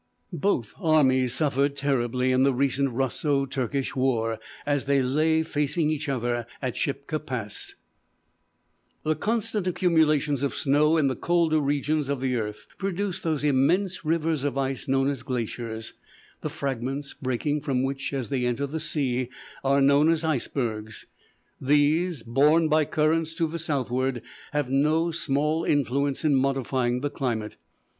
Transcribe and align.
Both 0.33 0.73
armies 0.79 1.35
suffered 1.35 1.75
terribly 1.75 2.31
in 2.31 2.41
the 2.41 2.55
recent 2.55 2.89
Russo 2.89 3.45
Turkish 3.45 3.95
war, 3.95 4.39
as 4.65 4.85
they 4.85 5.03
lay 5.03 5.43
facing 5.43 5.91
each 5.91 6.09
other 6.09 6.47
at 6.59 6.73
Shipka 6.75 7.19
Pass. 7.23 7.75
The 9.03 9.15
constant 9.15 9.67
accumulations 9.67 10.41
of 10.41 10.55
snow 10.55 10.97
in 10.97 11.05
the 11.05 11.15
colder 11.15 11.59
regions 11.59 12.09
of 12.09 12.19
the 12.19 12.35
earth 12.35 12.65
produce 12.79 13.21
those 13.21 13.43
immense 13.43 14.03
rivers 14.03 14.43
of 14.43 14.57
ice 14.57 14.87
known 14.87 15.07
as 15.07 15.21
glaciers, 15.21 15.93
the 16.41 16.49
fragments 16.49 17.13
breaking 17.13 17.61
from 17.61 17.83
which 17.83 18.11
as 18.11 18.29
they 18.29 18.47
enter 18.47 18.65
the 18.65 18.79
sea 18.79 19.29
are 19.63 19.81
known 19.81 20.09
as 20.09 20.23
icebergs. 20.23 21.05
These, 21.61 22.23
borne 22.23 22.69
by 22.69 22.85
currents 22.85 23.35
to 23.35 23.45
the 23.45 23.59
southward, 23.59 24.23
have 24.51 24.67
no 24.67 25.11
small 25.11 25.63
influence 25.63 26.25
in 26.25 26.33
modifying 26.33 27.01
the 27.01 27.11
climate. 27.11 27.57